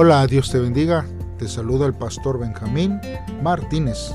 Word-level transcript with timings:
Hola, 0.00 0.24
Dios 0.28 0.52
te 0.52 0.60
bendiga. 0.60 1.04
Te 1.38 1.48
saluda 1.48 1.84
el 1.84 1.92
pastor 1.92 2.38
Benjamín 2.38 3.00
Martínez. 3.42 4.12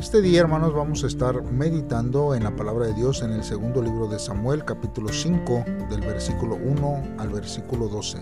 Este 0.00 0.20
día, 0.20 0.40
hermanos, 0.40 0.74
vamos 0.74 1.04
a 1.04 1.06
estar 1.06 1.44
meditando 1.44 2.34
en 2.34 2.42
la 2.42 2.56
palabra 2.56 2.88
de 2.88 2.94
Dios 2.94 3.22
en 3.22 3.30
el 3.30 3.44
segundo 3.44 3.82
libro 3.82 4.08
de 4.08 4.18
Samuel, 4.18 4.64
capítulo 4.64 5.10
5, 5.12 5.64
del 5.90 6.00
versículo 6.00 6.56
1 6.56 7.02
al 7.18 7.28
versículo 7.28 7.86
12. 7.86 8.18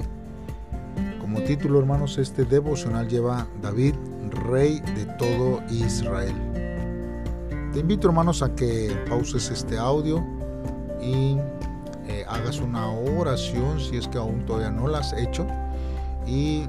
Como 1.18 1.40
título, 1.40 1.78
hermanos, 1.78 2.18
este 2.18 2.44
devocional 2.44 3.08
lleva 3.08 3.46
David, 3.62 3.94
rey 4.30 4.80
de 4.94 5.06
todo 5.16 5.62
Israel. 5.70 6.36
Te 7.72 7.80
invito, 7.80 8.08
hermanos, 8.08 8.42
a 8.42 8.54
que 8.54 8.94
pauses 9.08 9.50
este 9.50 9.78
audio 9.78 10.22
y 11.00 11.38
eh, 12.08 12.26
hagas 12.28 12.60
una 12.60 12.90
oración 12.90 13.80
si 13.80 13.96
es 13.96 14.06
que 14.06 14.18
aún 14.18 14.44
todavía 14.44 14.70
no 14.70 14.86
la 14.86 14.98
has 14.98 15.14
hecho 15.14 15.46
y 16.28 16.68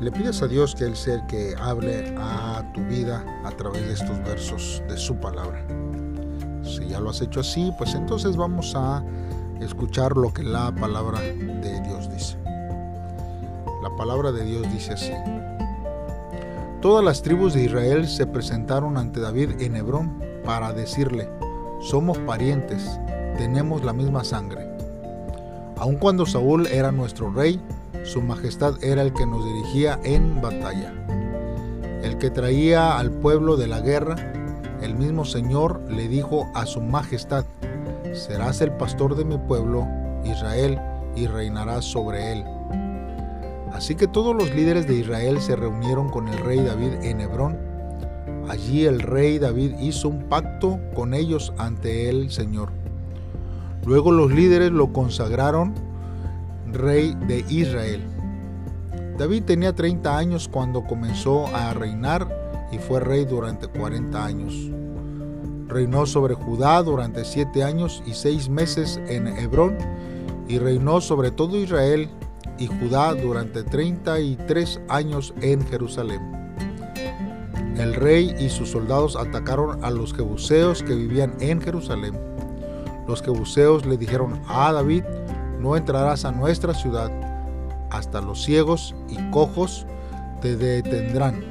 le 0.00 0.10
pides 0.10 0.42
a 0.42 0.48
Dios 0.48 0.74
que 0.74 0.84
Él 0.84 0.96
sea 0.96 1.14
el 1.14 1.26
que 1.26 1.54
hable 1.60 2.14
a 2.18 2.64
tu 2.74 2.82
vida 2.82 3.24
a 3.44 3.50
través 3.52 3.86
de 3.86 3.92
estos 3.92 4.18
versos 4.24 4.82
de 4.88 4.96
su 4.96 5.16
palabra. 5.16 5.64
Si 6.62 6.86
ya 6.88 7.00
lo 7.00 7.10
has 7.10 7.20
hecho 7.20 7.40
así, 7.40 7.72
pues 7.78 7.94
entonces 7.94 8.36
vamos 8.36 8.74
a 8.74 9.02
escuchar 9.60 10.16
lo 10.16 10.32
que 10.32 10.42
la 10.42 10.72
palabra 10.74 11.20
de 11.20 11.80
Dios 11.82 12.10
dice. 12.12 12.36
La 13.82 13.94
palabra 13.96 14.32
de 14.32 14.44
Dios 14.44 14.70
dice 14.72 14.92
así. 14.92 15.12
Todas 16.80 17.04
las 17.04 17.22
tribus 17.22 17.54
de 17.54 17.64
Israel 17.64 18.06
se 18.06 18.26
presentaron 18.26 18.96
ante 18.96 19.20
David 19.20 19.60
en 19.60 19.76
Hebrón 19.76 20.22
para 20.44 20.72
decirle, 20.72 21.28
somos 21.80 22.18
parientes, 22.18 23.00
tenemos 23.36 23.84
la 23.84 23.92
misma 23.92 24.22
sangre. 24.22 24.68
Aun 25.76 25.96
cuando 25.96 26.26
Saúl 26.26 26.66
era 26.66 26.92
nuestro 26.92 27.30
rey, 27.32 27.60
su 28.08 28.22
majestad 28.22 28.82
era 28.82 29.02
el 29.02 29.12
que 29.12 29.26
nos 29.26 29.44
dirigía 29.44 30.00
en 30.02 30.40
batalla, 30.40 30.94
el 32.02 32.16
que 32.16 32.30
traía 32.30 32.98
al 32.98 33.10
pueblo 33.10 33.58
de 33.58 33.66
la 33.66 33.80
guerra. 33.80 34.16
El 34.80 34.94
mismo 34.94 35.26
Señor 35.26 35.82
le 35.90 36.08
dijo 36.08 36.46
a 36.54 36.64
su 36.64 36.80
majestad, 36.80 37.44
serás 38.14 38.62
el 38.62 38.72
pastor 38.72 39.14
de 39.14 39.26
mi 39.26 39.36
pueblo, 39.36 39.86
Israel, 40.24 40.80
y 41.16 41.26
reinarás 41.26 41.84
sobre 41.84 42.32
él. 42.32 42.44
Así 43.72 43.94
que 43.94 44.06
todos 44.06 44.34
los 44.34 44.54
líderes 44.54 44.88
de 44.88 44.94
Israel 44.94 45.38
se 45.40 45.54
reunieron 45.54 46.08
con 46.08 46.28
el 46.28 46.38
rey 46.38 46.60
David 46.60 46.94
en 47.02 47.20
Hebrón. 47.20 47.58
Allí 48.48 48.86
el 48.86 49.00
rey 49.00 49.38
David 49.38 49.74
hizo 49.80 50.08
un 50.08 50.30
pacto 50.30 50.80
con 50.94 51.12
ellos 51.12 51.52
ante 51.58 52.08
el 52.08 52.30
Señor. 52.30 52.70
Luego 53.84 54.12
los 54.12 54.32
líderes 54.32 54.70
lo 54.70 54.94
consagraron 54.94 55.87
rey 56.72 57.16
de 57.26 57.44
Israel. 57.48 58.02
David 59.18 59.44
tenía 59.44 59.74
30 59.74 60.16
años 60.16 60.48
cuando 60.48 60.84
comenzó 60.84 61.46
a 61.48 61.74
reinar 61.74 62.28
y 62.70 62.78
fue 62.78 63.00
rey 63.00 63.24
durante 63.24 63.66
40 63.66 64.24
años. 64.24 64.54
Reinó 65.66 66.06
sobre 66.06 66.34
Judá 66.34 66.82
durante 66.82 67.24
7 67.24 67.62
años 67.64 68.02
y 68.06 68.14
6 68.14 68.48
meses 68.48 69.00
en 69.08 69.26
Hebrón 69.26 69.76
y 70.46 70.58
reinó 70.58 71.00
sobre 71.00 71.30
todo 71.30 71.56
Israel 71.56 72.08
y 72.58 72.66
Judá 72.66 73.14
durante 73.14 73.62
33 73.62 74.80
años 74.88 75.34
en 75.40 75.66
Jerusalén. 75.66 76.20
El 77.76 77.94
rey 77.94 78.34
y 78.38 78.48
sus 78.48 78.70
soldados 78.70 79.14
atacaron 79.14 79.84
a 79.84 79.90
los 79.90 80.12
jebuseos 80.12 80.82
que 80.82 80.94
vivían 80.94 81.34
en 81.40 81.60
Jerusalén. 81.60 82.18
Los 83.06 83.22
jebuseos 83.22 83.86
le 83.86 83.96
dijeron 83.96 84.40
a 84.48 84.72
David, 84.72 85.04
no 85.58 85.76
entrarás 85.76 86.24
a 86.24 86.32
nuestra 86.32 86.74
ciudad, 86.74 87.10
hasta 87.90 88.20
los 88.20 88.42
ciegos 88.42 88.94
y 89.08 89.16
cojos 89.30 89.86
te 90.40 90.56
detendrán. 90.56 91.44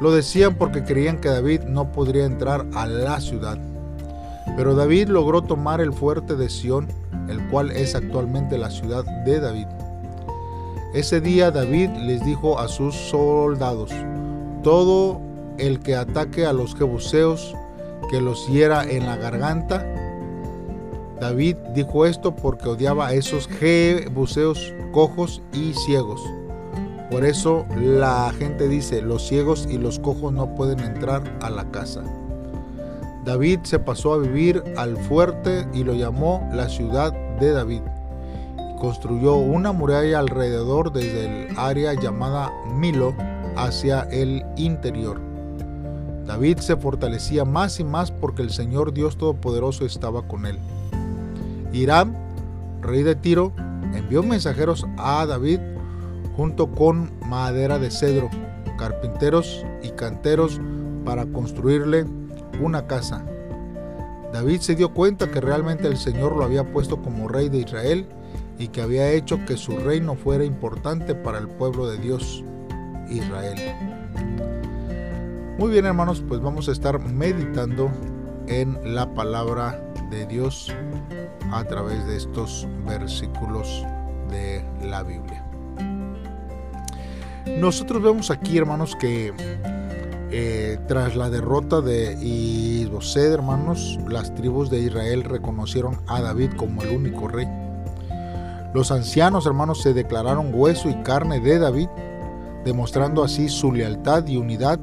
Lo 0.00 0.12
decían 0.12 0.56
porque 0.56 0.84
creían 0.84 1.20
que 1.20 1.28
David 1.28 1.62
no 1.62 1.92
podría 1.92 2.26
entrar 2.26 2.66
a 2.74 2.86
la 2.86 3.20
ciudad. 3.20 3.58
Pero 4.56 4.74
David 4.74 5.08
logró 5.08 5.42
tomar 5.42 5.80
el 5.80 5.92
fuerte 5.92 6.36
de 6.36 6.48
Sión, 6.48 6.88
el 7.28 7.46
cual 7.48 7.70
es 7.70 7.94
actualmente 7.94 8.58
la 8.58 8.70
ciudad 8.70 9.04
de 9.24 9.40
David. 9.40 9.66
Ese 10.94 11.20
día 11.20 11.50
David 11.50 11.90
les 11.98 12.24
dijo 12.24 12.58
a 12.58 12.68
sus 12.68 12.94
soldados, 12.94 13.90
todo 14.62 15.20
el 15.58 15.80
que 15.80 15.96
ataque 15.96 16.46
a 16.46 16.52
los 16.52 16.74
jebuseos, 16.74 17.54
que 18.10 18.20
los 18.20 18.46
hiera 18.48 18.84
en 18.84 19.06
la 19.06 19.16
garganta, 19.16 19.84
David 21.20 21.56
dijo 21.74 22.04
esto 22.04 22.36
porque 22.36 22.68
odiaba 22.68 23.08
a 23.08 23.14
esos 23.14 23.48
jebuseos 23.48 24.74
cojos 24.92 25.42
y 25.52 25.72
ciegos. 25.72 26.22
Por 27.10 27.24
eso 27.24 27.64
la 27.76 28.32
gente 28.38 28.68
dice, 28.68 29.00
los 29.00 29.26
ciegos 29.26 29.66
y 29.70 29.78
los 29.78 29.98
cojos 29.98 30.32
no 30.32 30.54
pueden 30.54 30.80
entrar 30.80 31.22
a 31.40 31.50
la 31.50 31.70
casa. 31.70 32.02
David 33.24 33.60
se 33.62 33.78
pasó 33.78 34.12
a 34.12 34.18
vivir 34.18 34.62
al 34.76 34.96
fuerte 34.96 35.66
y 35.72 35.84
lo 35.84 35.94
llamó 35.94 36.48
la 36.52 36.68
ciudad 36.68 37.12
de 37.40 37.52
David. 37.52 37.82
Construyó 38.78 39.36
una 39.36 39.72
muralla 39.72 40.18
alrededor 40.18 40.92
desde 40.92 41.48
el 41.48 41.58
área 41.58 41.94
llamada 41.94 42.52
Milo 42.74 43.14
hacia 43.56 44.02
el 44.10 44.44
interior. 44.56 45.20
David 46.26 46.58
se 46.58 46.76
fortalecía 46.76 47.44
más 47.44 47.80
y 47.80 47.84
más 47.84 48.10
porque 48.10 48.42
el 48.42 48.50
Señor 48.50 48.92
Dios 48.92 49.16
Todopoderoso 49.16 49.86
estaba 49.86 50.26
con 50.26 50.44
él. 50.44 50.58
Hiram, 51.72 52.14
rey 52.80 53.02
de 53.02 53.14
Tiro, 53.14 53.52
envió 53.94 54.22
mensajeros 54.22 54.86
a 54.98 55.26
David 55.26 55.60
junto 56.36 56.70
con 56.70 57.10
madera 57.28 57.78
de 57.78 57.90
cedro, 57.90 58.30
carpinteros 58.78 59.64
y 59.82 59.90
canteros 59.90 60.60
para 61.04 61.26
construirle 61.26 62.04
una 62.60 62.86
casa. 62.86 63.24
David 64.32 64.60
se 64.60 64.74
dio 64.74 64.92
cuenta 64.92 65.30
que 65.30 65.40
realmente 65.40 65.86
el 65.86 65.96
Señor 65.96 66.36
lo 66.36 66.44
había 66.44 66.70
puesto 66.72 67.00
como 67.00 67.28
rey 67.28 67.48
de 67.48 67.58
Israel 67.58 68.06
y 68.58 68.68
que 68.68 68.82
había 68.82 69.10
hecho 69.12 69.38
que 69.46 69.56
su 69.56 69.76
reino 69.76 70.14
fuera 70.14 70.44
importante 70.44 71.14
para 71.14 71.38
el 71.38 71.48
pueblo 71.48 71.88
de 71.88 71.98
Dios, 71.98 72.44
Israel. 73.08 73.56
Muy 75.58 75.70
bien 75.70 75.86
hermanos, 75.86 76.22
pues 76.26 76.40
vamos 76.40 76.68
a 76.68 76.72
estar 76.72 76.98
meditando 77.00 77.90
en 78.46 78.94
la 78.94 79.14
palabra 79.14 79.85
de 80.10 80.26
Dios 80.26 80.72
a 81.52 81.64
través 81.64 82.06
de 82.06 82.16
estos 82.16 82.66
versículos 82.86 83.84
de 84.30 84.64
la 84.82 85.02
Biblia. 85.02 85.44
Nosotros 87.58 88.02
vemos 88.02 88.30
aquí, 88.30 88.58
hermanos, 88.58 88.96
que 88.96 89.32
eh, 90.30 90.78
tras 90.88 91.14
la 91.14 91.30
derrota 91.30 91.80
de 91.80 92.14
Isbosed, 92.20 93.32
hermanos, 93.32 93.98
las 94.08 94.34
tribus 94.34 94.68
de 94.68 94.80
Israel 94.80 95.22
reconocieron 95.24 96.00
a 96.08 96.20
David 96.20 96.50
como 96.56 96.82
el 96.82 96.96
único 96.96 97.28
rey. 97.28 97.48
Los 98.74 98.90
ancianos, 98.90 99.46
hermanos, 99.46 99.80
se 99.80 99.94
declararon 99.94 100.50
hueso 100.52 100.90
y 100.90 100.94
carne 101.02 101.40
de 101.40 101.58
David, 101.58 101.88
demostrando 102.64 103.22
así 103.22 103.48
su 103.48 103.72
lealtad 103.72 104.26
y 104.26 104.36
unidad 104.36 104.78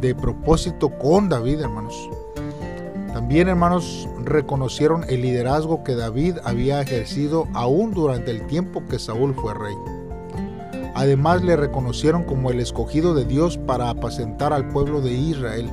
de 0.00 0.14
propósito 0.14 0.90
con 0.90 1.28
David, 1.30 1.60
hermanos. 1.60 2.10
También, 3.14 3.48
hermanos, 3.48 4.06
reconocieron 4.24 5.04
el 5.08 5.22
liderazgo 5.22 5.84
que 5.84 5.94
David 5.94 6.38
había 6.44 6.80
ejercido 6.80 7.46
aún 7.54 7.92
durante 7.92 8.30
el 8.30 8.46
tiempo 8.46 8.82
que 8.88 8.98
Saúl 8.98 9.34
fue 9.34 9.54
rey. 9.54 9.74
Además, 10.94 11.42
le 11.42 11.56
reconocieron 11.56 12.22
como 12.22 12.50
el 12.50 12.60
escogido 12.60 13.14
de 13.14 13.24
Dios 13.24 13.58
para 13.58 13.90
apacentar 13.90 14.52
al 14.52 14.68
pueblo 14.68 15.00
de 15.00 15.12
Israel. 15.12 15.70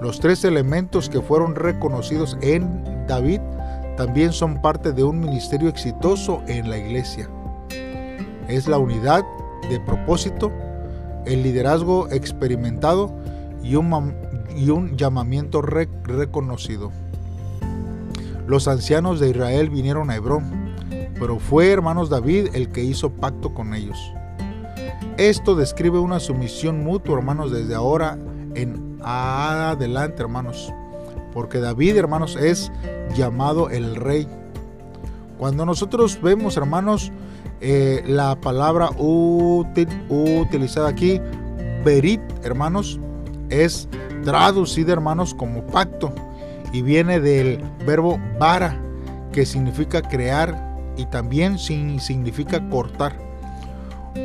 Los 0.00 0.18
tres 0.18 0.44
elementos 0.44 1.08
que 1.08 1.20
fueron 1.20 1.54
reconocidos 1.54 2.36
en 2.40 3.06
David 3.06 3.40
también 3.96 4.32
son 4.32 4.60
parte 4.60 4.92
de 4.92 5.04
un 5.04 5.20
ministerio 5.20 5.68
exitoso 5.68 6.42
en 6.48 6.68
la 6.68 6.78
iglesia. 6.78 7.28
Es 8.48 8.66
la 8.66 8.78
unidad 8.78 9.22
de 9.70 9.78
propósito, 9.78 10.50
el 11.24 11.44
liderazgo 11.44 12.08
experimentado 12.10 13.14
y 13.62 13.76
un, 13.76 14.96
llamamiento 14.96 15.62
reconocido. 15.62 16.90
Los 18.46 18.66
ancianos 18.68 19.20
de 19.20 19.30
Israel 19.30 19.70
vinieron 19.70 20.10
a 20.10 20.16
Hebrón, 20.16 20.74
pero 21.18 21.38
fue 21.38 21.70
hermanos 21.70 22.10
David 22.10 22.48
el 22.54 22.70
que 22.70 22.82
hizo 22.82 23.10
pacto 23.10 23.54
con 23.54 23.74
ellos. 23.74 24.12
Esto 25.16 25.54
describe 25.54 25.98
una 25.98 26.18
sumisión 26.18 26.82
mutua, 26.82 27.18
hermanos, 27.18 27.52
desde 27.52 27.74
ahora 27.74 28.18
en 28.54 28.98
adelante, 29.02 30.22
hermanos. 30.22 30.72
Porque 31.32 31.60
David, 31.60 31.96
hermanos, 31.96 32.36
es 32.36 32.72
llamado 33.14 33.70
el 33.70 33.94
rey. 33.94 34.26
Cuando 35.38 35.64
nosotros 35.64 36.20
vemos, 36.20 36.56
hermanos, 36.56 37.12
eh, 37.60 38.02
la 38.06 38.40
palabra 38.40 38.90
utilizada 38.98 40.88
aquí, 40.88 41.20
berit, 41.84 42.20
hermanos, 42.42 42.98
es 43.48 43.88
traducida, 44.24 44.92
hermanos, 44.92 45.34
como 45.34 45.64
pacto 45.66 46.12
y 46.72 46.82
viene 46.82 47.20
del 47.20 47.62
verbo 47.86 48.18
vara, 48.38 48.80
que 49.32 49.46
significa 49.46 50.02
crear 50.02 50.72
y 50.96 51.06
también 51.06 51.58
significa 51.58 52.68
cortar. 52.68 53.12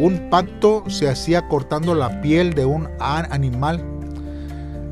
un 0.02 0.30
pacto 0.30 0.84
se 0.90 1.08
hacía 1.10 1.48
cortando 1.48 1.96
la 1.96 2.22
piel 2.22 2.54
de 2.54 2.66
un 2.66 2.90
animal. 3.00 3.84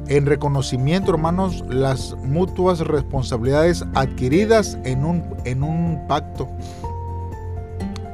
En 0.07 0.25
reconocimiento, 0.25 1.12
hermanos, 1.12 1.63
las 1.68 2.16
mutuas 2.24 2.80
responsabilidades 2.80 3.84
adquiridas 3.94 4.78
en 4.84 5.04
un, 5.04 5.24
en 5.44 5.63
un 5.63 6.08
pacto. 6.08 6.48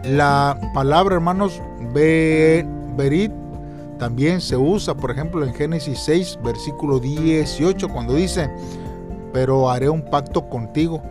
La 0.03 0.59
palabra, 0.73 1.15
hermanos, 1.15 1.61
verit 1.93 3.31
también 3.99 4.41
se 4.41 4.57
usa, 4.57 4.95
por 4.95 5.11
ejemplo, 5.11 5.45
en 5.45 5.53
Génesis 5.53 5.99
6, 5.99 6.39
versículo 6.43 6.99
18, 6.99 7.87
cuando 7.87 8.15
dice, 8.15 8.49
pero 9.33 9.69
haré 9.69 9.89
un 9.89 10.01
pacto 10.01 10.49
contigo. 10.49 11.01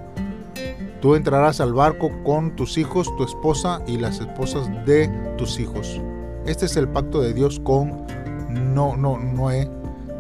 Tú 1.01 1.15
entrarás 1.15 1.61
al 1.61 1.73
barco 1.73 2.11
con 2.25 2.55
tus 2.57 2.77
hijos, 2.77 3.09
tu 3.17 3.25
esposa 3.25 3.81
y 3.87 3.97
las 3.97 4.21
esposas 4.21 4.69
de 4.85 5.09
tus 5.39 5.59
hijos. 5.59 6.01
Este 6.47 6.67
es 6.67 6.77
el 6.77 6.89
pacto 6.89 7.21
de 7.23 7.33
Dios 7.33 7.61
con 7.61 8.07
no, 8.51 8.97
no, 8.97 9.19
Noé. 9.19 9.71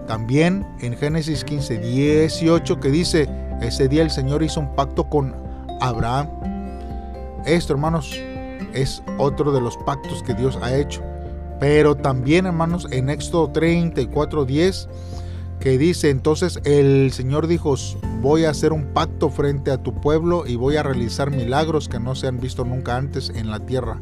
También 0.06 0.66
en 0.80 0.96
Génesis 0.96 1.44
15, 1.44 1.78
18 1.78 2.80
que 2.80 2.90
dice, 2.90 3.28
ese 3.60 3.88
día 3.88 4.02
el 4.02 4.10
Señor 4.10 4.42
hizo 4.42 4.60
un 4.60 4.74
pacto 4.74 5.08
con 5.08 5.34
Abraham. 5.80 6.28
Esto, 7.44 7.74
hermanos, 7.74 8.18
es 8.72 9.02
otro 9.18 9.52
de 9.52 9.60
los 9.60 9.76
pactos 9.78 10.22
que 10.22 10.34
Dios 10.34 10.58
ha 10.62 10.74
hecho. 10.74 11.02
Pero 11.58 11.94
también, 11.94 12.46
hermanos, 12.46 12.86
en 12.90 13.10
Éxodo 13.10 13.50
34, 13.50 14.46
10, 14.46 14.88
que 15.60 15.76
dice, 15.76 16.08
entonces 16.08 16.58
el 16.64 17.12
Señor 17.12 17.46
dijo, 17.46 17.74
voy 18.22 18.44
a 18.46 18.50
hacer 18.50 18.72
un 18.72 18.86
pacto 18.94 19.28
frente 19.28 19.70
a 19.70 19.82
tu 19.82 20.00
pueblo 20.00 20.46
y 20.46 20.56
voy 20.56 20.76
a 20.76 20.82
realizar 20.82 21.30
milagros 21.30 21.88
que 21.88 22.00
no 22.00 22.14
se 22.14 22.26
han 22.26 22.40
visto 22.40 22.64
nunca 22.64 22.96
antes 22.96 23.30
en 23.30 23.50
la 23.50 23.60
tierra. 23.60 24.00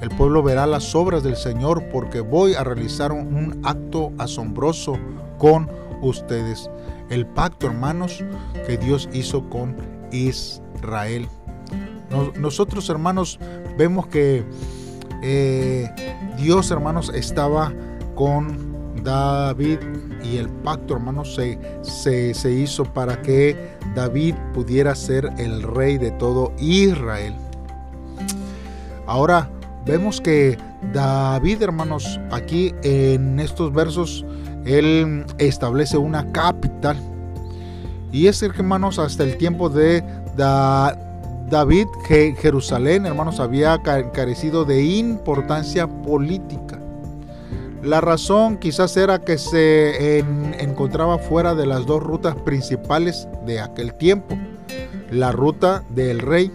El 0.00 0.08
pueblo 0.10 0.42
verá 0.42 0.66
las 0.66 0.94
obras 0.94 1.22
del 1.22 1.36
Señor 1.36 1.84
porque 1.92 2.20
voy 2.20 2.54
a 2.54 2.64
realizar 2.64 3.12
un, 3.12 3.60
acto 3.62 4.12
asombroso 4.18 4.98
con 5.38 5.70
ustedes. 6.02 6.68
El 7.08 7.26
pacto, 7.26 7.66
hermanos, 7.66 8.24
que 8.66 8.76
Dios 8.76 9.08
hizo 9.12 9.48
con 9.48 9.76
Israel. 10.10 11.28
nosotros, 12.38 12.88
hermanos, 12.90 13.38
vemos 13.78 14.08
que 14.08 14.44
eh, 15.22 15.88
Dios, 16.38 16.70
hermanos, 16.70 17.12
estaba 17.14 17.72
con 18.14 19.04
David 19.04 19.78
y 20.22 20.36
el 20.36 20.48
pacto, 20.48 20.94
hermanos, 20.94 21.34
se, 21.34 22.34
se, 22.34 22.52
hizo 22.52 22.84
para 22.84 23.22
que 23.22 23.76
David 23.94 24.34
pudiera 24.54 24.94
ser 24.94 25.30
el 25.38 25.62
rey 25.62 25.98
de 25.98 26.10
todo 26.12 26.52
Israel. 26.58 27.34
Ahora 29.06 29.50
vemos 29.84 30.20
que 30.20 30.58
David, 30.92 31.62
hermanos, 31.62 32.20
aquí 32.30 32.74
en 32.82 33.40
estos 33.40 33.72
versos, 33.72 34.24
él 34.64 35.24
establece 35.38 35.96
una 35.96 36.30
capital. 36.32 36.96
Y 38.12 38.26
es, 38.26 38.42
hermanos, 38.42 38.98
hasta 38.98 39.24
el 39.24 39.36
tiempo 39.36 39.68
de 39.68 40.04
David, 40.36 41.86
Jerusalén, 42.38 43.06
hermanos, 43.06 43.40
había 43.40 43.80
carecido 43.82 44.64
de 44.64 44.84
importancia 44.84 45.86
política. 45.86 46.69
La 47.82 48.02
razón 48.02 48.58
quizás 48.58 48.94
era 48.98 49.20
que 49.20 49.38
se 49.38 50.18
encontraba 50.58 51.16
fuera 51.16 51.54
de 51.54 51.64
las 51.64 51.86
dos 51.86 52.02
rutas 52.02 52.34
principales 52.36 53.26
de 53.46 53.60
aquel 53.60 53.94
tiempo. 53.94 54.36
La 55.10 55.32
ruta 55.32 55.82
del 55.88 56.18
rey, 56.18 56.52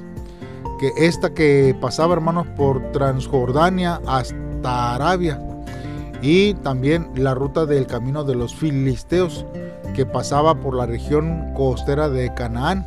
que 0.80 0.92
esta 0.98 1.34
que 1.34 1.76
pasaba, 1.82 2.14
hermanos, 2.14 2.46
por 2.56 2.92
Transjordania 2.92 4.00
hasta 4.06 4.94
Arabia. 4.94 5.42
Y 6.22 6.54
también 6.56 7.10
la 7.16 7.34
ruta 7.34 7.66
del 7.66 7.88
camino 7.88 8.24
de 8.24 8.36
los 8.36 8.54
filisteos, 8.54 9.48
que 9.96 10.06
pasaba 10.06 10.54
por 10.54 10.76
la 10.76 10.86
región 10.86 11.54
costera 11.56 12.08
de 12.08 12.34
Canaán. 12.36 12.86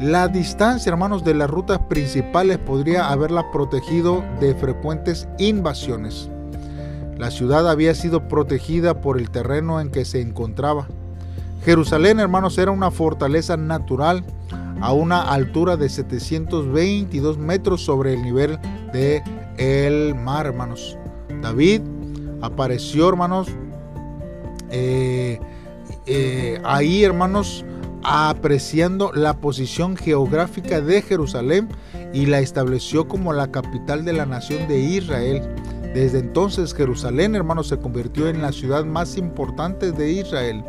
La 0.00 0.26
distancia, 0.26 0.90
hermanos, 0.90 1.22
de 1.22 1.34
las 1.34 1.48
rutas 1.48 1.78
principales 1.88 2.58
podría 2.58 3.08
haberla 3.08 3.50
protegido 3.52 4.24
de 4.40 4.54
frecuentes 4.54 5.28
invasiones. 5.38 6.28
La 7.20 7.30
ciudad 7.30 7.68
había 7.68 7.94
sido 7.94 8.28
protegida 8.28 9.02
por 9.02 9.18
el 9.18 9.28
terreno 9.28 9.78
en 9.78 9.90
que 9.90 10.06
se 10.06 10.22
encontraba. 10.22 10.88
Jerusalén, 11.66 12.18
hermanos, 12.18 12.56
era 12.56 12.70
una 12.70 12.90
fortaleza 12.90 13.58
natural 13.58 14.24
a 14.80 14.94
una 14.94 15.20
altura 15.20 15.76
de 15.76 15.90
722 15.90 17.36
metros 17.36 17.84
sobre 17.84 18.14
el 18.14 18.22
nivel 18.22 18.58
del 18.94 19.22
el 19.58 20.14
mar, 20.14 20.46
hermanos. 20.46 20.96
David 21.42 21.82
apareció, 22.40 23.10
hermanos, 23.10 23.48
eh, 24.70 25.38
eh, 26.06 26.58
ahí, 26.64 27.04
hermanos, 27.04 27.66
apreciando 28.02 29.12
la 29.12 29.36
posición 29.36 29.94
geográfica 29.94 30.80
de 30.80 31.02
Jerusalén 31.02 31.68
y 32.14 32.24
la 32.24 32.38
estableció 32.38 33.08
como 33.08 33.34
la 33.34 33.50
capital 33.50 34.06
de 34.06 34.14
la 34.14 34.24
nación 34.24 34.66
de 34.68 34.80
Israel. 34.80 35.42
Desde 35.94 36.18
entonces 36.18 36.74
Jerusalén, 36.74 37.34
hermanos, 37.34 37.68
se 37.68 37.78
convirtió 37.78 38.28
en 38.28 38.42
la 38.42 38.52
ciudad 38.52 38.84
más 38.84 39.16
importante 39.16 39.92
de 39.92 40.12
Israel. 40.12 40.64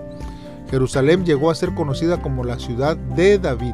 Jerusalén 0.70 1.26
llegó 1.26 1.52
a 1.52 1.56
ser 1.56 1.74
conocida 1.74 2.22
como 2.22 2.44
la 2.44 2.58
ciudad 2.58 2.98
de 2.98 3.38
David. 3.38 3.74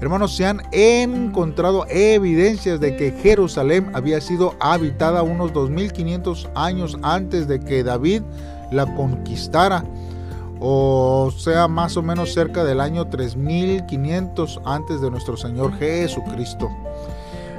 Hermanos, 0.00 0.34
se 0.34 0.46
han 0.46 0.62
encontrado 0.72 1.86
evidencias 1.88 2.80
de 2.80 2.96
que 2.96 3.12
Jerusalén 3.12 3.90
había 3.94 4.20
sido 4.20 4.54
habitada 4.58 5.22
unos 5.22 5.52
2500 5.52 6.48
años 6.54 6.98
antes 7.02 7.46
de 7.46 7.60
que 7.60 7.84
David 7.84 8.22
la 8.72 8.92
conquistara 8.96 9.84
o 10.64 11.32
sea, 11.36 11.66
más 11.66 11.96
o 11.96 12.02
menos 12.02 12.32
cerca 12.32 12.62
del 12.62 12.80
año 12.80 13.08
3500 13.08 14.60
antes 14.64 15.00
de 15.00 15.10
nuestro 15.10 15.36
Señor 15.36 15.76
Jesucristo. 15.76 16.70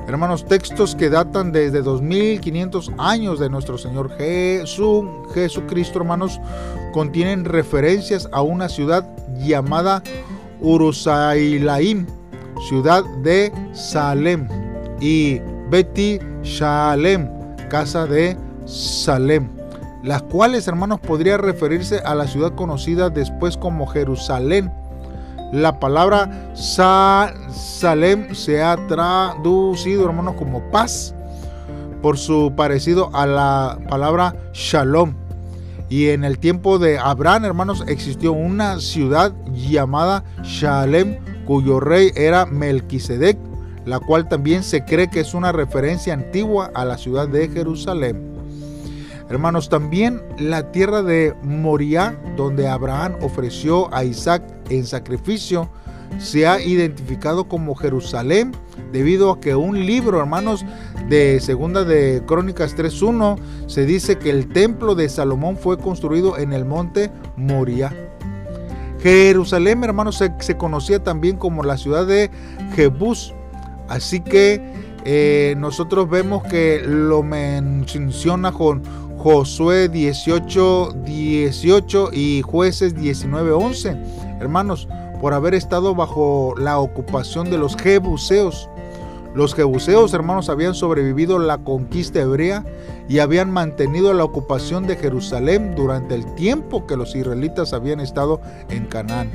Hermanos, 0.07 0.45
textos 0.45 0.95
que 0.95 1.09
datan 1.09 1.51
desde 1.51 1.81
2500 1.81 2.91
años 2.97 3.39
de 3.39 3.49
nuestro 3.49 3.77
Señor 3.77 4.11
Jesús, 4.17 5.05
Jesucristo, 5.33 5.99
hermanos, 5.99 6.39
contienen 6.91 7.45
referencias 7.45 8.27
a 8.31 8.41
una 8.41 8.67
ciudad 8.67 9.07
llamada 9.37 10.03
Urusailaim, 10.59 12.05
ciudad 12.67 13.03
de 13.23 13.51
Salem, 13.73 14.47
y 14.99 15.39
Beti 15.69 16.19
Shalem, 16.43 17.29
casa 17.69 18.05
de 18.05 18.37
Salem 18.65 19.63
las 20.03 20.21
cuales, 20.21 20.67
hermanos, 20.67 20.99
podría 20.99 21.37
referirse 21.37 21.99
a 21.99 22.13
la 22.13 22.27
ciudad 22.27 22.53
conocida 22.55 23.09
después 23.09 23.55
como 23.55 23.87
Jerusalén. 23.87 24.69
La 25.53 25.79
palabra 25.79 26.51
Salem 26.55 28.33
se 28.33 28.63
ha 28.63 28.75
traducido, 28.87 30.03
hermanos, 30.03 30.33
como 30.33 30.71
paz, 30.71 31.13
por 32.01 32.17
su 32.17 32.53
parecido 32.55 33.11
a 33.13 33.27
la 33.27 33.77
palabra 33.87 34.35
Shalom. 34.51 35.13
Y 35.89 36.09
en 36.09 36.23
el 36.23 36.39
tiempo 36.39 36.79
de 36.79 36.97
Abraham, 36.97 37.45
hermanos, 37.45 37.83
existió 37.87 38.31
una 38.33 38.79
ciudad 38.79 39.31
llamada 39.53 40.23
Shalem, 40.41 41.19
cuyo 41.45 41.79
rey 41.79 42.11
era 42.15 42.47
Melquisedec, 42.47 43.37
la 43.85 43.99
cual 43.99 44.27
también 44.27 44.63
se 44.63 44.83
cree 44.83 45.11
que 45.11 45.19
es 45.19 45.35
una 45.35 45.51
referencia 45.51 46.15
antigua 46.15 46.71
a 46.73 46.83
la 46.83 46.97
ciudad 46.97 47.27
de 47.27 47.47
Jerusalén. 47.49 48.33
Hermanos, 49.29 49.69
también 49.69 50.19
la 50.39 50.71
tierra 50.71 51.03
de 51.03 51.35
Moriah, 51.43 52.17
donde 52.35 52.67
Abraham 52.67 53.17
ofreció 53.21 53.93
a 53.93 54.03
Isaac 54.03 54.41
en 54.69 54.85
sacrificio, 54.85 55.69
se 56.19 56.45
ha 56.47 56.61
identificado 56.61 57.47
como 57.47 57.75
Jerusalén 57.75 58.51
debido 58.91 59.31
a 59.31 59.39
que 59.39 59.55
un 59.55 59.85
libro, 59.85 60.19
hermanos, 60.19 60.65
de 61.09 61.39
Segunda 61.39 61.83
de 61.83 62.23
Crónicas 62.25 62.75
3.1 62.75 63.37
se 63.67 63.85
dice 63.85 64.17
que 64.17 64.29
el 64.29 64.47
templo 64.47 64.95
de 64.95 65.09
Salomón 65.09 65.57
fue 65.57 65.77
construido 65.77 66.37
en 66.37 66.53
el 66.53 66.65
monte 66.65 67.11
Moriah. 67.35 67.93
Jerusalén, 69.01 69.83
hermanos, 69.83 70.23
se, 70.39 70.57
conocía 70.57 71.03
también 71.03 71.35
como 71.35 71.63
la 71.63 71.77
ciudad 71.77 72.07
de 72.07 72.31
Jebús. 72.73 73.33
Así 73.89 74.21
que 74.21 74.61
eh, 75.03 75.55
nosotros 75.57 76.09
vemos 76.09 76.43
que 76.43 76.81
lo 76.85 77.21
menciona 77.21 78.53
con 78.53 78.81
Josué 79.17 79.89
18, 79.89 80.95
18 81.03 82.09
y 82.13 82.41
jueces 82.43 82.95
19, 82.95 83.51
11. 83.51 83.97
Hermanos, 84.43 84.89
por 85.21 85.33
haber 85.33 85.53
estado 85.53 85.95
bajo 85.95 86.53
la 86.57 86.77
ocupación 86.77 87.49
de 87.49 87.57
los 87.57 87.77
jebuseos. 87.77 88.69
Los 89.33 89.55
jebuseos, 89.55 90.13
hermanos, 90.13 90.49
habían 90.49 90.75
sobrevivido 90.75 91.39
la 91.39 91.59
conquista 91.59 92.19
hebrea 92.19 92.65
y 93.07 93.19
habían 93.19 93.49
mantenido 93.49 94.13
la 94.13 94.25
ocupación 94.25 94.85
de 94.85 94.97
Jerusalén 94.97 95.75
durante 95.75 96.13
el 96.13 96.25
tiempo 96.35 96.85
que 96.85 96.97
los 96.97 97.15
israelitas 97.15 97.71
habían 97.71 98.01
estado 98.01 98.41
en 98.69 98.85
Canaán. 98.85 99.31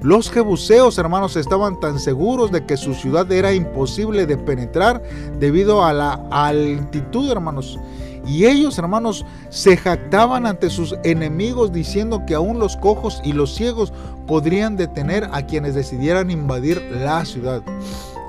Los 0.00 0.30
jebuseos, 0.30 0.96
hermanos, 0.96 1.36
estaban 1.36 1.80
tan 1.80 1.98
seguros 1.98 2.52
de 2.52 2.64
que 2.64 2.76
su 2.76 2.94
ciudad 2.94 3.30
era 3.32 3.52
imposible 3.52 4.26
de 4.26 4.38
penetrar 4.38 5.02
debido 5.40 5.84
a 5.84 5.92
la 5.92 6.12
altitud, 6.30 7.30
hermanos. 7.30 7.80
Y 8.26 8.46
ellos, 8.46 8.78
hermanos, 8.78 9.24
se 9.48 9.76
jactaban 9.76 10.46
ante 10.46 10.70
sus 10.70 10.94
enemigos 11.04 11.72
diciendo 11.72 12.24
que 12.26 12.34
aún 12.34 12.58
los 12.58 12.76
cojos 12.76 13.20
y 13.24 13.32
los 13.32 13.54
ciegos 13.54 13.92
podrían 14.26 14.76
detener 14.76 15.28
a 15.32 15.46
quienes 15.46 15.74
decidieran 15.74 16.30
invadir 16.30 16.82
la 16.92 17.24
ciudad. 17.24 17.62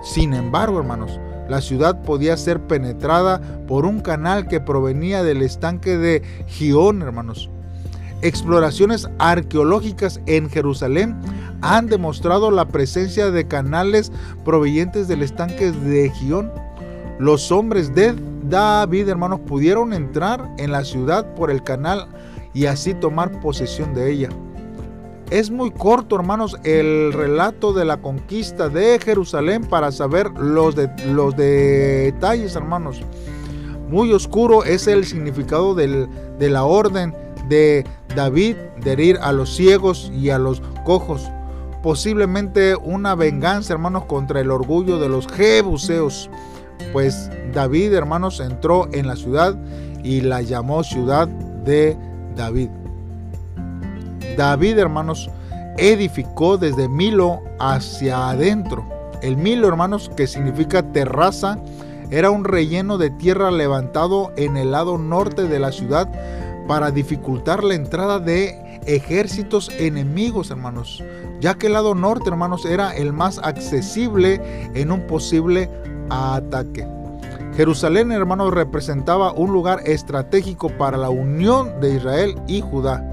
Sin 0.03 0.33
embargo, 0.33 0.79
hermanos, 0.79 1.19
la 1.48 1.62
ciudad 1.62 2.01
podía 2.03 2.38
ser 2.38 2.62
penetrada 2.62 3.41
por 3.67 3.86
un 3.86 4.00
canal 4.00 4.48
que 4.48 4.62
provenía 4.62 5.21
del 5.24 5.41
estanque 5.41 5.98
de 5.98 6.24
Gión, 6.48 7.01
hermanos. 7.01 7.50
Exploraciones 8.21 9.10
arqueológicas 9.19 10.21
en 10.27 10.50
Jerusalén 10.50 11.19
han 11.62 11.88
demostrado 11.88 12.51
la 12.51 12.67
presencia 12.67 13.31
de 13.31 13.48
canales 13.48 14.12
provenientes 14.45 15.07
del 15.07 15.24
estanque 15.24 15.71
de 15.71 16.10
Gión. 16.12 16.51
Los 17.22 17.51
hombres 17.51 17.94
de 17.94 18.16
David, 18.50 19.08
hermanos, 19.08 19.42
pudieron 19.42 19.94
entrar 19.94 20.50
en 20.58 20.72
la 20.72 20.84
ciudad 20.84 21.36
por 21.36 21.51
el 21.51 21.62
canal 21.62 22.08
y 22.51 22.66
así 22.66 22.96
tomar 22.96 23.40
posesión 23.42 23.94
de 23.94 24.12
ella. 24.12 24.30
Es 25.30 25.51
muy 25.51 25.70
corto, 25.70 26.16
hermanos, 26.16 26.58
el 26.63 27.13
relato 27.13 27.74
de 27.74 27.86
la 27.86 27.98
conquista 27.98 28.70
de 28.70 28.98
Jerusalén 28.98 29.63
para 29.63 29.92
saber 29.92 30.32
los, 30.32 30.75
de, 30.75 30.90
los 31.13 31.36
detalles, 31.36 32.56
hermanos. 32.56 33.04
Muy 33.88 34.12
oscuro 34.13 34.63
es 34.63 34.88
el 34.88 35.06
significado 35.06 35.75
de 35.75 36.50
la 36.50 36.63
orden 36.63 37.13
de 37.48 37.86
David 38.16 38.56
de 38.84 38.94
herir 38.94 39.20
a 39.22 39.32
los 39.32 39.56
ciegos 39.56 40.12
y 40.12 40.32
a 40.32 40.40
los 40.40 40.63
cojos. 40.86 41.30
Posiblemente 41.84 42.75
una 42.75 43.13
venganza, 43.13 43.74
hermanos, 43.74 44.06
contra 44.06 44.42
el 44.42 44.50
orgullo 44.50 44.98
de 44.98 45.10
los 45.10 45.28
jebuseos. 45.28 46.32
Pues 46.94 47.30
David, 47.54 47.94
hermanos, 47.94 48.40
entró 48.40 48.90
en 48.92 49.08
la 49.08 49.16
ciudad 49.16 49.56
y 50.04 50.22
la 50.22 50.42
llamó 50.42 50.84
ciudad 50.84 51.28
de 51.28 51.98
David. 52.36 52.70
David, 54.38 54.78
hermanos, 54.78 55.30
edificó 55.78 56.58
desde 56.58 56.88
Milo 56.88 57.42
hacia 57.60 58.30
adentro. 58.30 58.88
El 59.22 59.38
Milo, 59.38 59.68
hermanos, 59.68 60.10
que 60.16 60.28
significa 60.28 60.92
terraza, 60.92 61.60
era 62.10 62.30
un 62.30 62.44
relleno 62.44 62.98
de 62.98 63.10
tierra 63.10 63.52
levantado 63.52 64.32
en 64.36 64.58
el 64.58 64.72
lado 64.72 64.98
norte 64.98 65.48
de 65.48 65.60
la 65.60 65.72
ciudad 65.72 66.10
para 66.68 66.92
dificultar 66.92 67.64
la 67.64 67.76
entrada 67.76 68.20
de 68.20 68.82
ejércitos 68.86 69.70
enemigos, 69.80 70.52
hermanos, 70.52 71.04
ya 71.40 71.54
que 71.56 71.68
el 71.68 71.74
lado 71.74 71.96
norte, 71.96 72.30
hermanos, 72.30 72.66
era 72.66 72.96
el 72.96 73.14
más 73.14 73.40
accesible 73.40 74.42
en 74.74 74.92
un 74.92 75.08
posible 75.08 75.70
ataque. 76.12 76.88
Jerusalén, 77.56 78.12
hermanos, 78.12 78.53
representaba 78.53 79.34
un 79.34 79.51
lugar 79.51 79.82
estratégico 79.86 80.70
para 80.77 80.98
la 80.98 81.10
unión 81.10 81.80
de 81.82 81.96
Israel 81.96 82.36
y 82.48 82.62
Judá. 82.62 83.06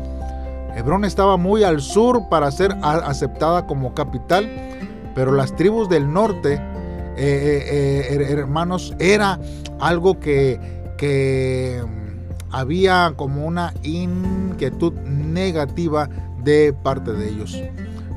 Hebrón 0.77 1.05
estaba 1.05 1.37
muy 1.37 1.65
al 1.65 1.81
sur 1.81 2.29
para 2.29 2.51
ser 2.53 2.77
aceptada 2.83 3.67
como 3.67 3.95
capital, 3.95 4.49
pero 5.15 5.33
las 5.33 5.57
tribus 5.57 5.89
del 5.89 6.13
norte, 6.13 6.55
eh, 6.55 6.61
eh, 7.17 8.07
eh, 8.11 8.27
hermanos, 8.31 8.95
era 9.01 9.41
algo 9.81 10.21
que, 10.21 10.61
que 10.97 11.83
había 12.53 13.13
como 13.17 13.45
una 13.45 13.75
inquietud 13.83 14.93
negativa 14.93 16.09
de 16.45 16.73
parte 16.73 17.13
de 17.13 17.29
ellos. 17.29 17.61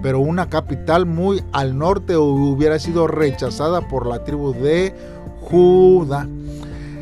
Pero 0.01 0.19
una 0.19 0.49
capital 0.49 1.05
muy 1.05 1.43
al 1.51 1.77
norte 1.77 2.17
hubiera 2.17 2.79
sido 2.79 3.07
rechazada 3.07 3.87
por 3.87 4.07
la 4.07 4.23
tribu 4.23 4.53
de 4.53 4.93
Judá. 5.41 6.27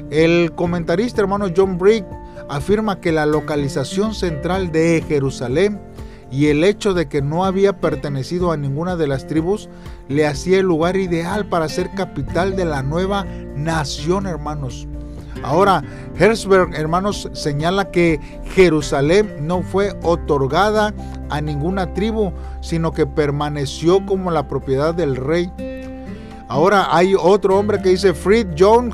El 0.10 0.54
comentarista 0.56 1.22
hermano 1.22 1.48
John 1.56 1.78
Brick 1.78 2.06
afirma 2.50 3.00
que 3.00 3.12
la 3.12 3.26
localización 3.26 4.14
central 4.14 4.72
de 4.72 5.04
Jerusalén 5.08 5.80
y 6.32 6.48
el 6.48 6.64
hecho 6.64 6.94
de 6.94 7.08
que 7.08 7.22
no 7.22 7.46
había 7.46 7.80
pertenecido 7.80 8.52
a 8.52 8.58
ninguna 8.58 8.96
de 8.96 9.08
las 9.08 9.28
tribus 9.28 9.70
le 10.08 10.28
hacía 10.28 10.60
el 10.60 10.66
lugar 10.66 10.98
ideal 10.98 11.48
para 11.48 11.70
ser 11.70 11.92
capital 11.92 12.56
de 12.56 12.66
la 12.66 12.84
nueva 12.84 13.26
nación, 13.56 14.28
hermanos. 14.28 14.89
Ahora, 15.44 15.84
Herzberg, 16.18 16.76
hermanos, 16.76 17.30
señala 17.34 17.92
que 17.92 18.20
Jerusalén 18.54 19.48
no 19.48 19.62
fue 19.62 19.96
otorgada 20.04 20.94
a 21.30 21.42
ninguna 21.42 21.94
tribu, 21.94 22.34
sino 22.62 22.92
que 22.92 23.06
permaneció 23.06 24.06
como 24.06 24.32
la 24.32 24.48
propiedad 24.48 24.94
del 24.94 25.16
rey. 25.16 25.52
Ahora 26.48 26.88
hay 26.96 27.16
otro 27.16 27.58
hombre 27.58 27.82
que 27.82 27.90
dice 27.90 28.14
Fritz 28.14 28.54
Young, 28.56 28.94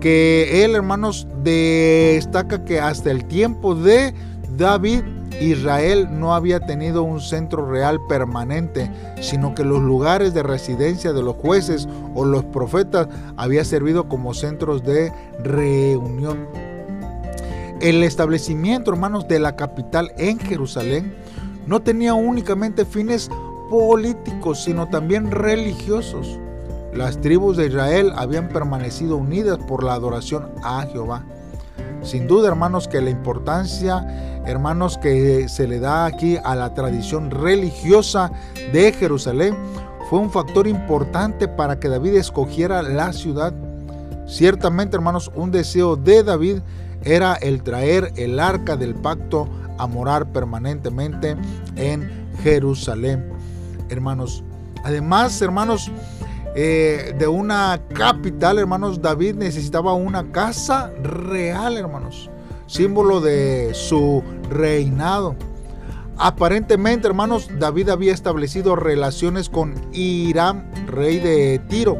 que 0.00 0.64
él, 0.64 0.74
hermanos, 0.74 1.26
destaca 1.42 2.64
que 2.64 2.80
hasta 2.80 3.10
el 3.10 3.24
tiempo 3.24 3.74
de 3.74 4.14
David 4.56 5.02
Israel 5.40 6.08
no 6.10 6.34
había 6.34 6.60
tenido 6.60 7.02
un 7.02 7.20
centro 7.20 7.70
real 7.70 8.00
permanente, 8.08 8.90
sino 9.20 9.54
que 9.54 9.64
los 9.64 9.80
lugares 9.80 10.34
de 10.34 10.42
residencia 10.42 11.12
de 11.12 11.22
los 11.22 11.36
jueces 11.36 11.88
o 12.14 12.24
los 12.24 12.44
profetas 12.44 13.08
había 13.36 13.64
servido 13.64 14.08
como 14.08 14.34
centros 14.34 14.82
de 14.82 15.12
reunión. 15.42 16.48
El 17.80 18.02
establecimiento, 18.02 18.90
hermanos, 18.90 19.28
de 19.28 19.38
la 19.38 19.54
capital 19.54 20.12
en 20.18 20.40
Jerusalén 20.40 21.14
no 21.66 21.80
tenía 21.80 22.14
únicamente 22.14 22.84
fines 22.84 23.30
políticos, 23.70 24.64
sino 24.64 24.88
también 24.88 25.30
religiosos. 25.30 26.38
Las 26.92 27.20
tribus 27.20 27.56
de 27.56 27.66
Israel 27.66 28.12
habían 28.16 28.48
permanecido 28.48 29.16
unidas 29.16 29.58
por 29.58 29.84
la 29.84 29.92
adoración 29.94 30.50
a 30.64 30.86
Jehová. 30.86 31.24
Sin 32.02 32.26
duda, 32.26 32.48
hermanos, 32.48 32.88
que 32.88 33.00
la 33.00 33.10
importancia, 33.10 34.06
hermanos, 34.46 34.98
que 34.98 35.48
se 35.48 35.66
le 35.66 35.80
da 35.80 36.06
aquí 36.06 36.36
a 36.42 36.54
la 36.54 36.72
tradición 36.74 37.30
religiosa 37.30 38.30
de 38.72 38.92
Jerusalén 38.92 39.56
fue 40.08 40.20
un 40.20 40.30
factor 40.30 40.66
importante 40.66 41.48
para 41.48 41.78
que 41.78 41.88
David 41.88 42.14
escogiera 42.14 42.82
la 42.82 43.12
ciudad. 43.12 43.52
Ciertamente, 44.26 44.96
hermanos, 44.96 45.30
un 45.34 45.50
deseo 45.50 45.96
de 45.96 46.22
David 46.22 46.60
era 47.04 47.34
el 47.34 47.62
traer 47.62 48.12
el 48.16 48.40
arca 48.40 48.76
del 48.76 48.94
pacto 48.94 49.48
a 49.76 49.86
morar 49.86 50.32
permanentemente 50.32 51.36
en 51.76 52.08
Jerusalén. 52.42 53.28
Hermanos, 53.88 54.44
además, 54.84 55.40
hermanos, 55.42 55.90
eh, 56.54 57.14
de 57.18 57.28
una 57.28 57.80
capital, 57.94 58.58
hermanos, 58.58 59.00
David 59.02 59.36
necesitaba 59.36 59.92
una 59.92 60.30
casa 60.32 60.90
real, 61.02 61.76
hermanos, 61.76 62.30
símbolo 62.66 63.20
de 63.20 63.70
su 63.74 64.22
reinado. 64.50 65.36
Aparentemente, 66.16 67.06
hermanos, 67.06 67.48
David 67.58 67.90
había 67.90 68.12
establecido 68.12 68.74
relaciones 68.74 69.48
con 69.48 69.74
Hiram, 69.92 70.64
rey 70.86 71.20
de 71.20 71.60
Tiro. 71.68 71.96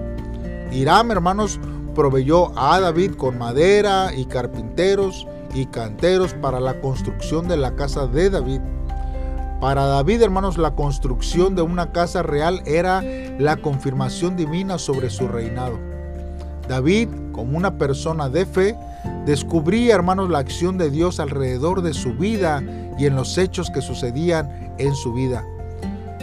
Hiram, 0.73 1.13
hermanos, 1.13 1.61
proveyó 1.95 2.59
a 2.59 2.81
David 2.81 3.15
con 3.15 3.39
madera 3.39 4.13
y 4.17 4.25
carpinteros 4.25 5.27
y 5.55 5.67
canteros 5.67 6.35
para 6.35 6.59
la 6.61 6.81
construcción 6.81 7.49
de 7.49 7.57
la 7.57 7.77
casa 7.77 8.07
de 8.07 8.31
David. 8.31 8.61
Para 9.61 9.87
David, 9.87 10.23
hermanos, 10.23 10.57
la 10.57 10.77
construcción 10.77 11.57
de 11.57 11.63
una 11.63 11.91
casa 11.91 12.23
real 12.23 12.63
era 12.65 13.03
la 13.39 13.57
confirmación 13.57 14.37
divina 14.37 14.79
sobre 14.79 15.11
su 15.11 15.27
reinado. 15.27 15.81
David, 16.69 17.09
como 17.33 17.57
una 17.57 17.77
persona 17.77 18.29
de 18.29 18.47
fe, 18.47 18.77
descubría, 19.27 19.97
hermanos, 19.97 20.31
la 20.31 20.39
acción 20.39 20.79
de 20.79 20.91
Dios 20.91 21.19
alrededor 21.19 21.83
de 21.83 21.93
su 21.93 22.15
vida 22.15 22.63
y 22.99 23.07
en 23.07 23.17
los 23.17 23.37
hechos 23.37 23.71
que 23.71 23.81
sucedían 23.81 24.75
en 24.79 24.95
su 24.95 25.13
vida. 25.13 25.45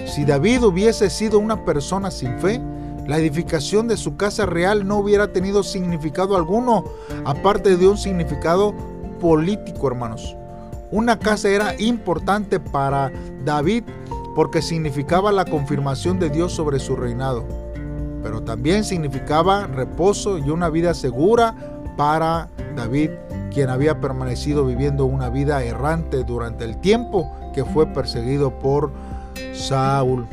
Si 0.05 0.23
David 0.23 0.63
hubiese 0.63 1.09
sido 1.09 1.37
una 1.39 1.65
persona 1.65 2.11
sin 2.11 2.39
fe, 2.39 2.61
la 3.05 3.17
edificación 3.17 3.89
de 3.89 3.97
su 3.97 4.15
casa 4.15 4.45
real 4.45 4.87
no 4.87 4.97
hubiera 4.97 5.33
tenido 5.33 5.61
significado 5.61 6.37
alguno, 6.37 6.85
aparte 7.25 7.75
de 7.75 7.87
un 7.87 7.97
significado 7.97 8.73
político, 9.19 9.87
hermanos. 9.87 10.37
Una 10.95 11.19
casa 11.19 11.49
era 11.49 11.75
importante 11.77 12.57
para 12.57 13.11
David 13.43 13.83
porque 14.33 14.61
significaba 14.61 15.33
la 15.33 15.43
confirmación 15.43 16.19
de 16.19 16.29
Dios 16.29 16.53
sobre 16.53 16.79
su 16.79 16.95
reinado, 16.95 17.43
pero 18.23 18.43
también 18.43 18.85
significaba 18.85 19.67
reposo 19.67 20.37
y 20.37 20.49
una 20.49 20.69
vida 20.69 20.93
segura 20.93 21.53
para 21.97 22.47
David, 22.77 23.09
quien 23.53 23.69
había 23.69 23.99
permanecido 23.99 24.65
viviendo 24.65 25.03
una 25.03 25.29
vida 25.29 25.65
errante 25.65 26.23
durante 26.23 26.63
el 26.63 26.79
tiempo 26.79 27.29
que 27.53 27.65
fue 27.65 27.87
perseguido 27.87 28.57
por 28.57 28.93
Saúl. 29.51 30.25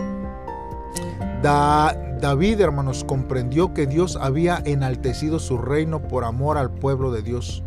David, 1.43 2.61
hermanos, 2.61 3.03
comprendió 3.03 3.75
que 3.75 3.89
Dios 3.89 4.17
había 4.17 4.63
enaltecido 4.65 5.41
su 5.41 5.59
reino 5.59 6.03
por 6.03 6.23
amor 6.23 6.57
al 6.57 6.71
pueblo 6.71 7.11
de 7.11 7.23
Dios. 7.23 7.65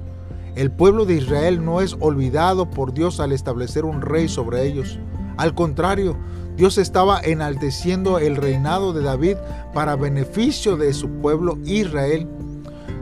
El 0.55 0.71
pueblo 0.71 1.03
de 1.05 1.15
Israel 1.15 1.65
no 1.65 1.81
es 1.81 1.97
olvidado 1.99 2.69
por 2.69 2.93
Dios 2.93 3.19
al 3.19 3.33
establecer 3.33 3.83
un 3.83 4.01
rey 4.01 4.29
sobre 4.29 4.65
ellos. 4.65 4.99
Al 5.35 5.53
contrario, 5.53 6.17
Dios 6.55 6.77
estaba 6.77 7.19
enalteciendo 7.19 8.19
el 8.19 8.37
reinado 8.37 8.93
de 8.93 9.03
David 9.03 9.35
para 9.73 9.97
beneficio 9.97 10.77
de 10.77 10.93
su 10.93 11.09
pueblo 11.09 11.57
Israel. 11.65 12.29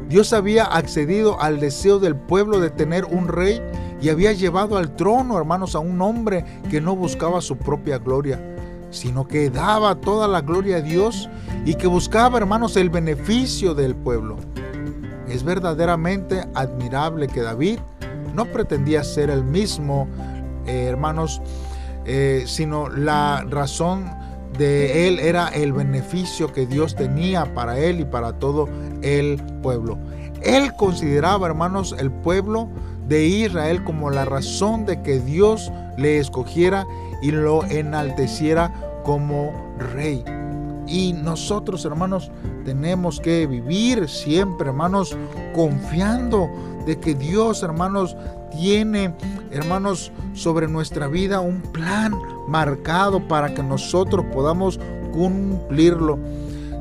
Dios 0.09 0.33
había 0.33 0.63
accedido 0.63 1.39
al 1.39 1.59
deseo 1.59 1.99
del 1.99 2.15
pueblo 2.15 2.59
de 2.59 2.71
tener 2.71 3.05
un 3.05 3.27
rey 3.27 3.61
y 4.01 4.09
había 4.09 4.33
llevado 4.33 4.77
al 4.77 4.95
trono, 4.95 5.37
hermanos, 5.37 5.75
a 5.75 5.79
un 5.79 6.01
hombre 6.01 6.43
que 6.71 6.81
no 6.81 6.95
buscaba 6.95 7.39
su 7.39 7.57
propia 7.57 7.99
gloria, 7.99 8.41
sino 8.89 9.27
que 9.27 9.51
daba 9.51 10.01
toda 10.01 10.27
la 10.27 10.41
gloria 10.41 10.77
a 10.77 10.81
Dios 10.81 11.29
y 11.65 11.75
que 11.75 11.85
buscaba, 11.85 12.39
hermanos, 12.39 12.77
el 12.77 12.89
beneficio 12.89 13.75
del 13.75 13.95
pueblo. 13.95 14.37
Es 15.27 15.43
verdaderamente 15.43 16.45
admirable 16.53 17.27
que 17.27 17.41
David 17.41 17.79
no 18.33 18.45
pretendía 18.45 19.03
ser 19.03 19.29
el 19.29 19.43
mismo, 19.43 20.07
eh, 20.65 20.85
hermanos, 20.89 21.41
eh, 22.05 22.43
sino 22.45 22.89
la 22.89 23.45
razón 23.49 24.05
de 24.57 25.07
él 25.07 25.19
era 25.19 25.47
el 25.47 25.73
beneficio 25.73 26.51
que 26.51 26.65
Dios 26.65 26.95
tenía 26.95 27.53
para 27.53 27.79
él 27.79 28.01
y 28.01 28.05
para 28.05 28.33
todo 28.33 28.67
el 29.01 29.41
pueblo. 29.61 29.97
Él 30.41 30.73
consideraba, 30.77 31.47
hermanos, 31.47 31.95
el 31.97 32.11
pueblo 32.11 32.69
de 33.07 33.25
Israel 33.25 33.83
como 33.83 34.09
la 34.09 34.25
razón 34.25 34.85
de 34.85 35.01
que 35.01 35.19
Dios 35.19 35.71
le 35.97 36.19
escogiera 36.19 36.85
y 37.21 37.31
lo 37.31 37.63
enalteciera 37.65 38.73
como 39.03 39.51
rey. 39.93 40.23
Y 40.87 41.13
nosotros, 41.13 41.85
hermanos, 41.85 42.31
tenemos 42.65 43.19
que 43.19 43.47
vivir 43.47 44.07
siempre, 44.09 44.67
hermanos, 44.67 45.15
confiando 45.53 46.49
de 46.85 46.99
que 46.99 47.15
Dios, 47.15 47.63
hermanos, 47.63 48.15
tiene, 48.51 49.15
hermanos, 49.51 50.11
sobre 50.33 50.67
nuestra 50.67 51.07
vida 51.07 51.39
un 51.39 51.61
plan 51.61 52.13
marcado 52.47 53.27
para 53.27 53.53
que 53.53 53.63
nosotros 53.63 54.25
podamos 54.33 54.79
cumplirlo. 55.11 56.19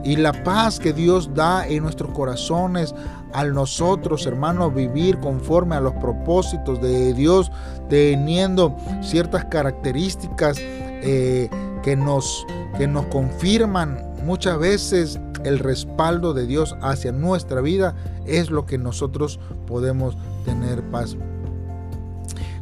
Y 0.05 0.17
la 0.17 0.33
paz 0.43 0.81
que 0.81 0.93
Dios 0.93 1.33
da 1.33 1.67
en 1.67 1.85
nuestros 1.85 2.11
corazones 2.11 2.93
al 3.33 3.55
nosotros, 3.55 4.27
hermanos, 4.27 4.75
vivir 4.75 5.19
conforme 5.21 5.77
a 5.77 5.81
los 5.81 5.95
propósitos 5.95 6.83
de 6.83 7.15
Dios, 7.15 7.51
teniendo 7.89 8.77
ciertas 9.01 9.45
características 9.45 10.57
eh, 10.61 11.49
que, 11.83 11.97
nos, 11.97 12.47
que 12.79 12.87
nos 12.87 13.07
confirman 13.07 13.99
muchas 14.25 14.59
veces 14.59 15.19
el 15.45 15.59
respaldo 15.59 16.35
de 16.35 16.47
Dios 16.47 16.77
hacia 16.81 17.13
nuestra 17.13 17.61
vida, 17.61 17.95
es 18.27 18.51
lo 18.51 18.67
que 18.67 18.79
nosotros 18.79 19.41
podemos 19.67 20.17
tener 20.45 20.83
paz. 20.91 21.17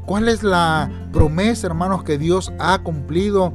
¿Cuál 0.07 0.29
es 0.29 0.43
la 0.43 0.91
promesa, 1.13 1.67
hermanos, 1.67 2.03
que 2.03 2.19
Dios 2.19 2.53
ha 2.59 2.79
cumplido 2.83 3.53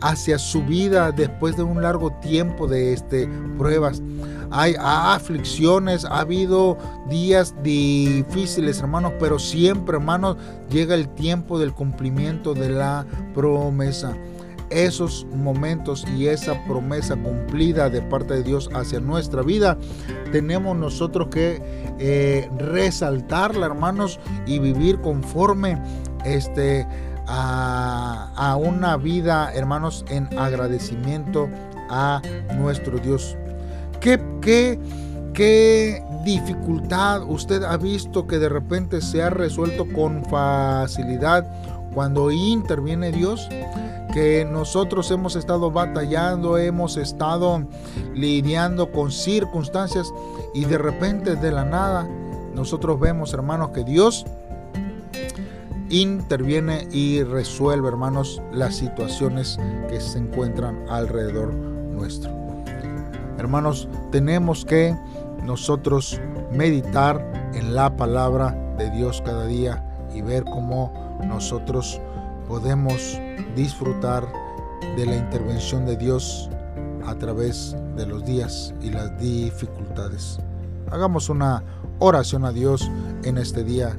hacia 0.00 0.38
su 0.38 0.64
vida 0.64 1.12
después 1.12 1.56
de 1.56 1.62
un 1.62 1.80
largo 1.82 2.10
tiempo 2.20 2.66
de 2.66 2.92
este, 2.92 3.28
pruebas? 3.58 4.02
Hay 4.50 4.74
aflicciones, 4.78 6.04
ha 6.04 6.20
habido 6.20 6.76
días 7.08 7.54
difíciles, 7.62 8.80
hermanos, 8.80 9.12
pero 9.20 9.38
siempre, 9.38 9.96
hermanos, 9.96 10.36
llega 10.70 10.94
el 10.94 11.08
tiempo 11.08 11.58
del 11.58 11.72
cumplimiento 11.72 12.52
de 12.52 12.70
la 12.70 13.06
promesa 13.34 14.14
esos 14.72 15.26
momentos 15.34 16.06
y 16.16 16.26
esa 16.26 16.62
promesa 16.64 17.16
cumplida 17.16 17.90
de 17.90 18.02
parte 18.02 18.34
de 18.34 18.42
Dios 18.42 18.70
hacia 18.74 19.00
nuestra 19.00 19.42
vida, 19.42 19.76
tenemos 20.30 20.76
nosotros 20.76 21.28
que 21.28 21.62
eh, 21.98 22.48
resaltarla, 22.58 23.66
hermanos, 23.66 24.18
y 24.46 24.58
vivir 24.58 25.00
conforme 25.00 25.80
este, 26.24 26.86
a, 27.26 28.56
una 28.60 28.96
vida, 28.96 29.52
hermanos, 29.54 30.04
en 30.08 30.28
agradecimiento 30.38 31.48
a 31.90 32.22
nuestro 32.56 32.98
Dios. 32.98 33.36
¿Qué, 34.00 34.20
qué, 34.40 34.78
qué 35.32 36.02
dificultad 36.24 37.22
usted 37.22 37.62
ha 37.62 37.76
visto 37.76 38.26
que 38.26 38.38
de 38.38 38.48
repente 38.48 39.00
se 39.00 39.22
ha 39.22 39.30
resuelto 39.30 39.86
con 39.94 40.24
facilidad 40.24 41.46
cuando 41.94 42.30
interviene 42.30 43.12
Dios? 43.12 43.48
Que 44.12 44.44
nosotros 44.44 45.10
hemos 45.10 45.36
estado 45.36 45.70
batallando, 45.70 46.58
hemos 46.58 46.96
estado 46.96 47.64
lidiando 48.14 48.92
con 48.92 49.10
circunstancias 49.10 50.12
y 50.54 50.66
de 50.66 50.78
repente 50.78 51.34
de 51.34 51.50
la 51.50 51.64
nada 51.64 52.08
nosotros 52.54 53.00
vemos, 53.00 53.32
hermanos, 53.32 53.70
que 53.70 53.82
Dios 53.82 54.26
interviene 55.88 56.86
y 56.90 57.22
resuelve, 57.22 57.88
hermanos, 57.88 58.42
las 58.52 58.76
situaciones 58.76 59.58
que 59.88 60.00
se 60.00 60.18
encuentran 60.18 60.84
alrededor 60.88 61.52
nuestro. 61.52 62.30
Hermanos, 63.38 63.88
tenemos 64.10 64.64
que 64.64 64.96
nosotros 65.42 66.20
meditar 66.50 67.50
en 67.54 67.74
la 67.74 67.96
palabra 67.96 68.56
de 68.78 68.90
Dios 68.90 69.22
cada 69.24 69.46
día 69.46 69.84
y 70.14 70.22
ver 70.22 70.44
cómo 70.44 71.18
nosotros 71.26 72.00
podemos 72.48 73.20
disfrutar 73.56 74.26
de 74.96 75.06
la 75.06 75.16
intervención 75.16 75.86
de 75.86 75.96
Dios 75.96 76.50
a 77.06 77.14
través 77.16 77.76
de 77.96 78.06
los 78.06 78.24
días 78.24 78.74
y 78.80 78.90
las 78.90 79.18
dificultades. 79.18 80.38
Hagamos 80.90 81.28
una 81.28 81.62
oración 81.98 82.44
a 82.44 82.52
Dios 82.52 82.90
en 83.24 83.38
este 83.38 83.64
día 83.64 83.96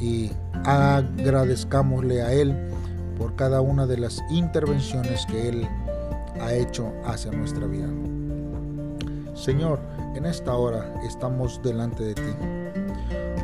y 0.00 0.30
agradezcámosle 0.64 2.22
a 2.22 2.32
Él 2.32 2.56
por 3.18 3.36
cada 3.36 3.60
una 3.60 3.86
de 3.86 3.98
las 3.98 4.22
intervenciones 4.30 5.26
que 5.26 5.48
Él 5.48 5.68
ha 6.40 6.54
hecho 6.54 6.92
hacia 7.04 7.30
nuestra 7.32 7.66
vida. 7.66 7.88
Señor, 9.34 9.80
en 10.14 10.26
esta 10.26 10.54
hora 10.54 10.94
estamos 11.06 11.60
delante 11.62 12.02
de 12.02 12.14
ti. 12.14 12.69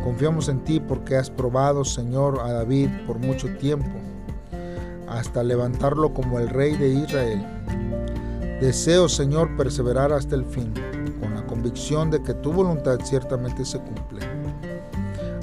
Confiamos 0.07 0.49
en 0.49 0.61
ti 0.61 0.79
porque 0.79 1.17
has 1.17 1.29
probado, 1.29 1.85
Señor, 1.85 2.39
a 2.39 2.53
David 2.53 2.91
por 3.09 3.19
mucho 3.19 3.49
tiempo 3.57 3.91
hasta 5.09 5.43
levantarlo 5.43 6.15
como 6.15 6.39
el 6.39 6.49
rey 6.49 6.77
de 6.77 6.91
Israel. 6.91 7.45
Deseo, 8.61 9.09
Señor, 9.09 9.57
perseverar 9.57 10.13
hasta 10.13 10.37
el 10.37 10.45
fin, 10.45 10.73
con 11.19 11.35
la 11.35 11.45
convicción 11.45 12.13
de 12.13 12.23
que 12.23 12.35
tu 12.35 12.53
voluntad 12.53 13.01
ciertamente 13.03 13.65
se 13.65 13.81
cumple. 13.81 14.21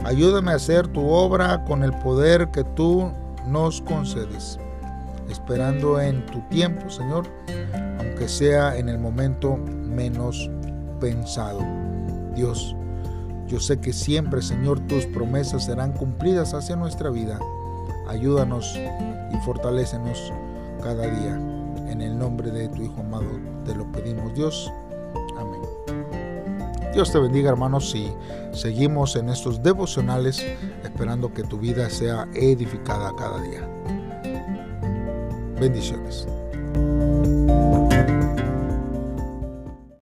Ayúdame 0.05 0.53
a 0.53 0.55
hacer 0.55 0.87
tu 0.87 1.09
obra 1.09 1.65
con 1.65 1.83
el 1.83 1.91
poder 1.99 2.47
que 2.51 2.63
tú 2.63 3.11
nos 3.45 3.81
concedes, 3.81 4.57
esperando 5.29 5.99
en 5.99 6.25
tu 6.27 6.39
tiempo, 6.47 6.89
Señor, 6.89 7.25
aunque 7.99 8.29
sea 8.29 8.77
en 8.77 8.87
el 8.87 8.97
momento 8.97 9.57
menos 9.57 10.49
pensado. 11.01 11.59
Dios, 12.33 12.77
yo 13.53 13.59
sé 13.59 13.79
que 13.79 13.93
siempre, 13.93 14.41
Señor, 14.41 14.79
tus 14.87 15.05
promesas 15.05 15.65
serán 15.65 15.93
cumplidas 15.93 16.55
hacia 16.55 16.75
nuestra 16.75 17.11
vida. 17.11 17.39
Ayúdanos 18.07 18.75
y 18.75 19.37
fortalécenos 19.45 20.33
cada 20.81 21.03
día. 21.03 21.35
En 21.87 22.01
el 22.01 22.17
nombre 22.17 22.49
de 22.49 22.67
tu 22.69 22.81
Hijo 22.81 23.01
amado 23.01 23.27
te 23.63 23.75
lo 23.75 23.91
pedimos 23.91 24.33
Dios. 24.33 24.73
Amén. 25.37 25.61
Dios 26.95 27.11
te 27.11 27.19
bendiga 27.19 27.51
hermanos 27.51 27.93
y 27.93 28.11
seguimos 28.53 29.15
en 29.15 29.29
estos 29.29 29.61
devocionales 29.61 30.43
esperando 30.83 31.31
que 31.31 31.43
tu 31.43 31.59
vida 31.59 31.91
sea 31.91 32.27
edificada 32.33 33.13
cada 33.15 33.39
día. 33.39 33.69
Bendiciones. 35.59 36.27